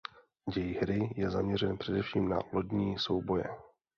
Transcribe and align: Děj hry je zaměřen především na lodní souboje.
Děj 0.53 0.73
hry 0.81 0.99
je 1.15 1.29
zaměřen 1.29 1.77
především 1.77 2.29
na 2.29 2.39
lodní 2.53 2.99
souboje. 2.99 3.43